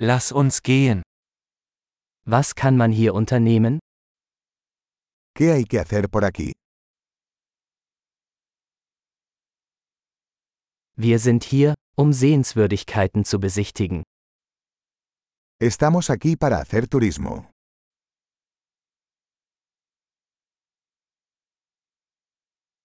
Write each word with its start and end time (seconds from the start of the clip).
Lass 0.00 0.30
uns 0.30 0.62
gehen. 0.62 1.02
Was 2.24 2.54
kann 2.54 2.76
man 2.76 2.92
hier 2.92 3.14
unternehmen? 3.14 3.80
¿Qué 5.34 5.50
hay 5.52 5.64
que 5.64 5.80
hacer 5.80 6.08
por 6.08 6.22
aquí? 6.24 6.52
Wir 10.96 11.18
sind 11.18 11.42
hier, 11.42 11.74
um 11.96 12.12
Sehenswürdigkeiten 12.12 13.24
zu 13.24 13.40
besichtigen. 13.40 14.04
Estamos 15.60 16.10
aquí 16.10 16.36
para 16.36 16.58
hacer 16.60 16.86
turismo. 16.88 17.50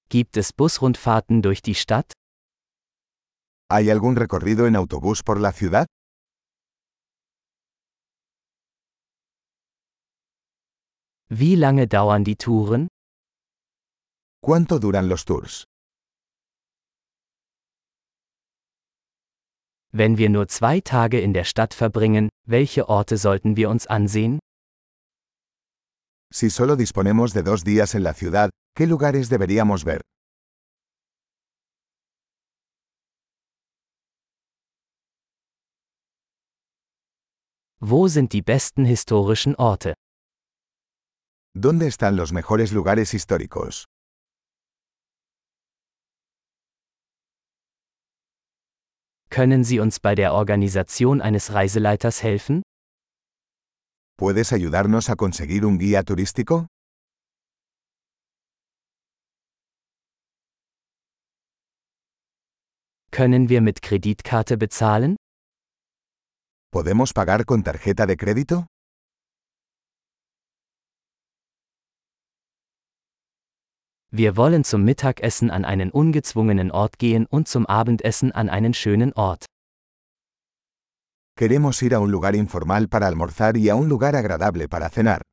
Gibt 0.10 0.38
es 0.38 0.52
Busrundfahrten 0.52 1.44
durch 1.44 1.62
die 1.62 1.76
Stadt? 1.76 2.12
¿Hay 3.70 3.92
algún 3.92 4.16
recorrido 4.16 4.66
en 4.66 4.76
autobús 4.76 5.22
por 5.22 5.40
la 5.40 5.52
ciudad? 5.52 5.86
Wie 11.30 11.56
lange 11.56 11.88
dauern 11.88 12.24
die 12.24 12.36
Touren? 12.36 12.88
¿Cuánto 14.42 14.80
duran 14.80 15.08
los 15.08 15.26
tours? 15.26 15.64
Wenn 19.92 20.18
wir 20.18 20.30
nur 20.30 20.48
zwei 20.48 20.82
Tage 20.82 21.20
in 21.22 21.34
der 21.34 21.44
Stadt 21.44 21.74
verbringen, 21.74 22.30
welche 22.46 22.90
Orte 22.90 23.18
sollten 23.18 23.56
wir 23.56 23.70
uns 23.70 23.88
ansehen? 23.88 24.40
Si 26.34 26.50
solo 26.50 26.76
disponemos 26.76 27.34
de 27.34 27.44
dos 27.44 27.64
días 27.64 27.94
en 27.94 28.04
la 28.04 28.14
ciudad, 28.14 28.50
¿qué 28.76 28.88
lugares 28.88 29.30
deberíamos 29.30 29.84
ver? 29.86 30.02
Wo 37.80 38.08
sind 38.08 38.32
die 38.34 38.42
besten 38.42 38.86
historischen 38.86 39.56
Orte? 39.56 39.94
¿Dónde 41.56 41.86
están 41.86 42.16
los 42.16 42.34
mejores 42.34 42.72
lugares 42.72 43.14
históricos? 43.14 43.86
Können 49.30 49.64
Sie 49.64 49.80
uns 49.80 50.00
bei 50.00 50.16
der 50.16 50.34
Organisation 50.34 51.22
eines 51.22 51.54
Reiseleiters 51.54 52.24
helfen? 52.24 52.64
¿Puedes 54.18 54.52
ayudarnos 54.52 55.10
a 55.12 55.16
conseguir 55.16 55.66
un 55.66 55.78
guía 55.78 56.02
turístico? 56.02 56.68
Können 63.12 63.50
wir 63.50 63.62
mit 63.62 63.84
Kreditkarte 63.84 64.58
bezahlen? 64.58 65.18
¿Podemos 66.72 67.14
pagar 67.14 67.46
con 67.46 67.62
tarjeta 67.62 68.08
de 68.08 68.18
crédito? 68.18 68.73
Wir 74.16 74.38
wollen 74.38 74.64
zum 74.64 74.84
Mittagessen 74.84 75.50
an 75.50 75.66
einen 75.66 75.90
ungezwungenen 75.90 76.70
Ort 76.70 77.00
gehen 77.00 77.26
und 77.26 77.48
zum 77.48 77.66
Abendessen 77.66 78.32
an 78.32 78.48
einen 78.48 78.76
schönen 78.76 79.12
Ort. 79.14 79.48
Queremos 81.36 81.82
ir 81.82 81.96
a 81.96 82.00
un 82.00 82.12
lugar 82.12 82.36
informal 82.36 82.88
para 82.88 83.08
almorzar 83.08 83.58
y 83.58 83.72
a 83.72 83.76
un 83.76 83.90
lugar 83.90 84.16
agradable 84.16 84.68
para 84.68 84.92
cenar. 84.92 85.24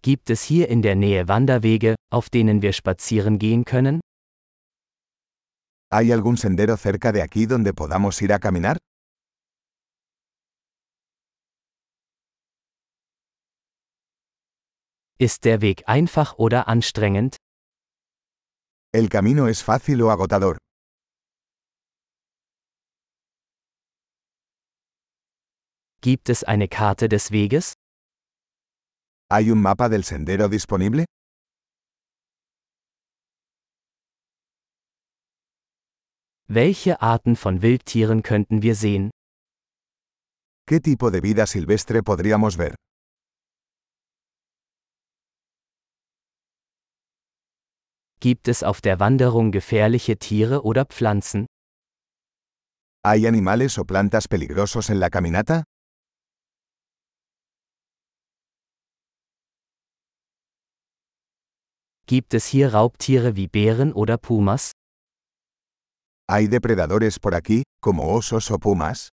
Gibt 0.00 0.30
es 0.30 0.42
hier 0.42 0.70
in 0.70 0.80
der 0.80 0.94
Nähe 0.96 1.28
Wanderwege, 1.28 1.94
auf 2.10 2.30
denen 2.30 2.62
wir 2.62 2.72
spazieren 2.72 3.38
gehen 3.38 3.66
können? 3.66 4.00
¿Hay 5.92 6.10
algún 6.10 6.38
sendero 6.38 6.78
cerca 6.78 7.12
de 7.12 7.20
aquí 7.20 7.44
donde 7.44 7.74
podamos 7.74 8.22
ir 8.22 8.32
a 8.32 8.38
caminar? 8.38 8.78
Ist 15.22 15.44
der 15.44 15.60
Weg 15.60 15.84
einfach 15.86 16.36
oder 16.36 16.66
anstrengend? 16.66 17.36
¿El 18.92 19.08
camino 19.08 19.46
es 19.46 19.62
fácil 19.62 20.02
o 20.02 20.10
agotador? 20.10 20.58
Gibt 26.00 26.28
es 26.28 26.42
eine 26.42 26.66
Karte 26.66 27.08
des 27.08 27.30
Weges? 27.30 27.74
¿Hay 29.30 29.52
un 29.52 29.62
mapa 29.62 29.88
del 29.88 30.02
sendero 30.02 30.48
disponible? 30.48 31.04
Welche 36.48 37.00
Arten 37.00 37.36
von 37.36 37.62
Wildtieren 37.62 38.24
könnten 38.24 38.62
wir 38.62 38.74
sehen? 38.74 39.10
¿Qué 40.68 40.80
tipo 40.80 41.12
de 41.12 41.20
vida 41.20 41.46
silvestre 41.46 42.02
podríamos 42.02 42.56
ver? 42.56 42.74
Gibt 48.22 48.46
es 48.46 48.62
auf 48.62 48.80
der 48.80 49.00
Wanderung 49.00 49.50
gefährliche 49.50 50.16
Tiere 50.16 50.62
oder 50.62 50.84
Pflanzen? 50.84 51.46
¿Hay 53.04 53.26
animales 53.26 53.78
o 53.78 53.84
plantas 53.84 54.28
peligrosos 54.28 54.90
en 54.90 55.00
la 55.00 55.10
caminata? 55.10 55.64
Gibt 62.06 62.34
es 62.34 62.46
hier 62.46 62.72
Raubtiere 62.72 63.34
wie 63.34 63.48
Bären 63.48 63.92
oder 63.92 64.18
Pumas? 64.18 64.70
¿Hay 66.30 66.46
depredadores 66.46 67.18
por 67.18 67.34
aquí, 67.34 67.64
como 67.80 68.14
osos 68.14 68.52
o 68.52 68.58
pumas? 68.60 69.08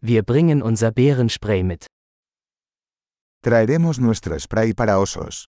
Wir 0.00 0.22
bringen 0.22 0.62
unser 0.62 0.92
Bärenspray 0.92 1.64
mit. 1.64 1.86
Traeremos 3.42 3.98
nuestro 3.98 4.38
spray 4.38 4.74
para 4.74 4.98
osos. 4.98 5.48